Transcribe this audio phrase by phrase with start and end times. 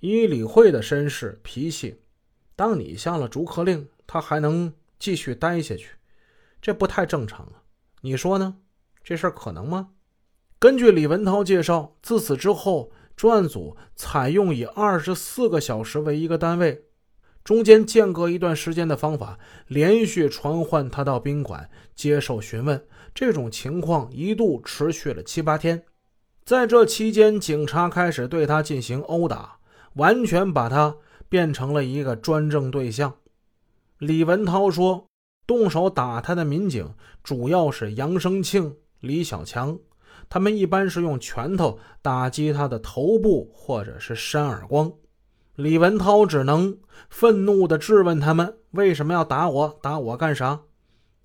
[0.00, 2.00] 以李慧的身世脾气，
[2.56, 5.90] 当你下了逐客令，他还能继续待下去，
[6.60, 7.62] 这不太正常啊！
[8.00, 8.56] 你说呢？
[9.04, 9.90] 这事儿可能吗？
[10.58, 16.84] 根据李文涛介绍，自此之后，专案组采用以二十四个小时为一个单位，
[17.44, 22.86] 中间间隔一段时间的方法，连续传唤他到宾馆接受询问。
[23.14, 25.84] 这种情况一度持续了七八天。
[26.44, 29.59] 在这期间，警察开始对他进行殴打，
[29.94, 30.96] 完全把他
[31.28, 33.14] 变成了一个专政对象。
[33.98, 35.06] 李文涛说，
[35.46, 38.76] 动手打他的民警主要是杨生庆。
[39.00, 39.78] 李小强，
[40.28, 44.92] 他们一般是用拳头打击他的头部，或者是扇耳光。
[45.54, 46.78] 李文涛只能
[47.08, 49.78] 愤怒地质问他们：“为什么要打我？
[49.82, 50.60] 打我干啥？”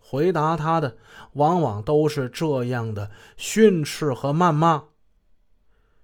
[0.01, 0.97] 回答他的
[1.33, 4.83] 往往都是这样的训斥和谩骂。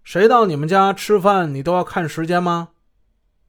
[0.04, 2.70] 谁到你们家吃饭，你都要看时间吗？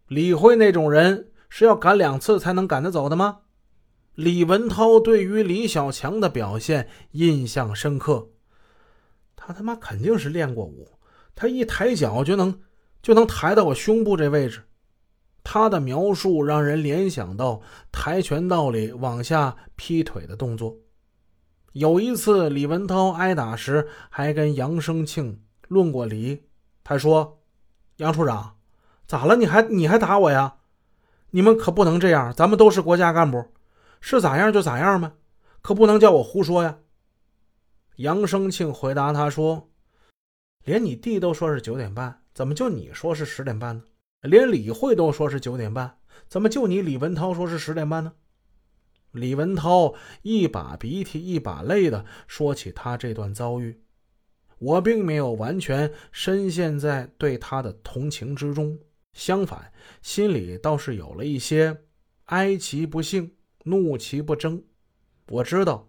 [0.09, 3.39] 李慧那种人是要赶两次才能赶得走的吗？
[4.15, 8.29] 李文涛对于李小强的表现印象深刻，
[9.35, 10.99] 他他妈肯定是练过武，
[11.35, 12.61] 他一抬脚就能
[13.01, 14.65] 就能抬到我胸部这位置。
[15.43, 20.77] 他的描述让人联想到跆拳道里往下劈腿的动作。
[21.73, 25.41] 有一次，李文涛挨打时还跟杨生庆
[25.73, 26.45] 论过理，
[26.85, 27.41] 他说
[27.97, 28.59] ：“杨处长，
[29.07, 29.37] 咋了？
[29.37, 30.57] 你还你还打我呀？
[31.31, 33.43] 你们可不能这样，咱们都是国家干部。”
[34.05, 35.15] 是咋样就咋样吗？
[35.63, 36.79] 可不能叫我胡说呀！
[37.97, 39.71] 杨生庆回答他说
[40.65, 43.85] ：“连你弟都说是九点半，怎么就你说是十点半呢？
[44.23, 45.99] 连李慧都说是九点半，
[46.29, 48.13] 怎么就你李文涛说是十点半呢？”
[49.13, 53.81] 李文涛一把鼻涕一把泪的说起他这段遭遇，
[54.63, 58.79] 我并没有完全深陷在对他的同情之中，
[59.13, 61.77] 相反，心里倒是有了一些
[62.27, 63.33] 哀其不幸。
[63.65, 64.61] 怒其不争。
[65.29, 65.89] 我知道，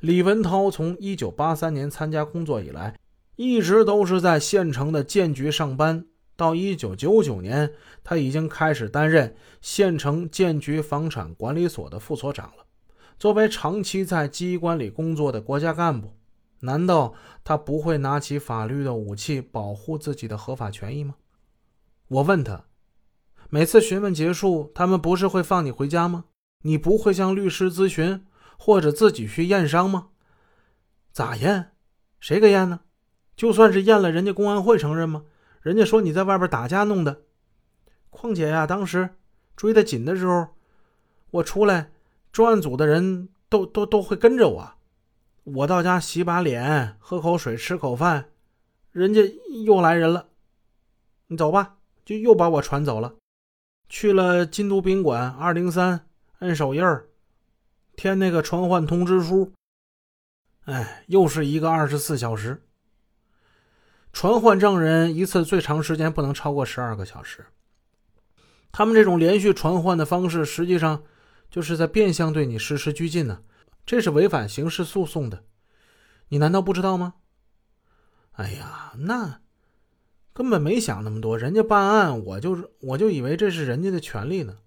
[0.00, 2.98] 李文涛从一九八三年参加工作以来，
[3.36, 6.04] 一直都是在县城的建局上班。
[6.36, 7.72] 到一九九九年，
[8.04, 12.66] 他已经开始担任县城建局房产管理所的副所长了。
[13.18, 16.12] 作为长期在机关里工作的国家干部，
[16.60, 17.14] 难道
[17.44, 21.14] 他不会拿起法律的武器保护自己的合法权益吗？
[22.08, 22.64] 我问他，
[23.50, 26.24] 每次询问结束，他们不是会放你回家吗？
[26.62, 28.26] 你不会向律师咨询，
[28.58, 30.08] 或者自己去验伤吗？
[31.12, 31.72] 咋验？
[32.18, 32.80] 谁给验呢？
[33.36, 35.24] 就算是验了，人家公安会承认吗？
[35.60, 37.22] 人家说你在外边打架弄的。
[38.10, 39.16] 况且呀，当时
[39.54, 40.48] 追得紧的时候，
[41.30, 41.92] 我出来，
[42.32, 44.77] 专案组的人都都都会跟着我。
[45.54, 48.30] 我到家洗把脸，喝口水，吃口饭，
[48.92, 49.22] 人家
[49.64, 50.28] 又来人了。
[51.28, 53.14] 你走吧，就又把我传走了，
[53.88, 56.06] 去了金都宾馆二零三。
[56.40, 57.08] 摁手印儿，
[57.96, 59.52] 填那个传唤通知书。
[60.66, 62.62] 哎，又是一个二十四小时。
[64.12, 67.46] 传唤证人一次最长时间不能超过十二个小时。
[68.70, 71.02] 他们这种连续传唤的方式，实际上
[71.50, 73.42] 就是在变相对你实施拘禁呢，
[73.88, 75.44] 这是违反刑事诉讼的。
[76.28, 77.14] 你难道不知道吗？
[78.32, 79.40] 哎呀，那
[80.34, 84.58] 根本没想那么多，人家办案，我就是我就以为这是人家的权利呢。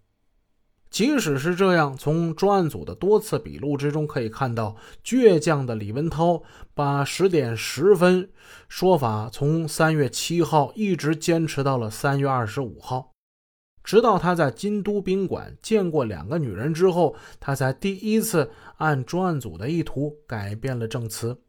[0.89, 6.41] 即使是这样，从专案组的多次笔录之中可以看到，倔强的李文涛
[6.73, 8.31] 把十点十分
[8.67, 13.11] 说法从三月七号一直坚持到了三月二十五号，
[13.83, 21.41] 直到他在金都宾馆见过两个女人之后，他才第一次按专案组的意图改变了证词。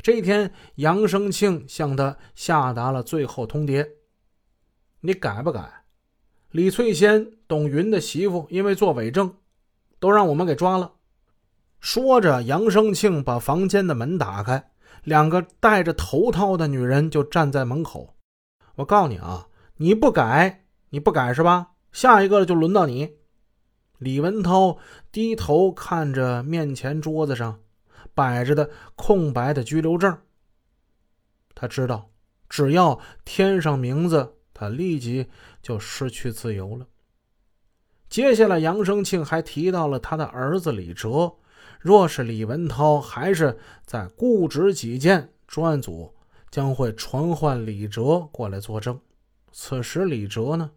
[0.00, 3.88] 这一天，杨生庆向他下达了最后通牒
[5.00, 5.84] ：“你改不改？”
[6.52, 9.34] 李翠仙、董云的媳妇因为做伪证，
[9.98, 10.92] 都让我们给抓了。
[11.80, 14.70] 说着，杨生庆把房间的门打开，
[15.02, 18.14] 两个戴着头套的女人就站在门口。
[18.76, 21.72] 我告诉你啊，你不改，你不改是吧？
[21.92, 23.14] 下一个就轮到你。
[23.98, 24.78] 李文涛
[25.10, 27.60] 低头看着面前桌子上
[28.14, 30.18] 摆着的空白的拘留证，
[31.54, 32.10] 他知道，
[32.48, 34.34] 只要填上名字。
[34.58, 35.26] 他立即
[35.60, 36.86] 就失去自由了。
[38.08, 41.30] 接下来，杨生庆还提到了他的儿子李哲。
[41.78, 46.10] 若是李文涛还是在固执己见，专案组
[46.50, 48.98] 将会传唤李哲过来作证。
[49.58, 50.72] 此时，李哲呢，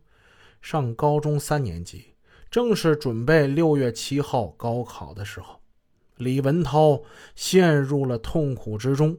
[0.61, 2.13] 上高中三年级，
[2.49, 5.59] 正是准备六月七号高考的时候。
[6.15, 7.01] 李文涛
[7.35, 9.17] 陷入了痛苦之中。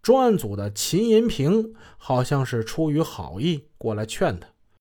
[0.00, 4.48] 专案组的秦银平好像是出于好意过来劝他，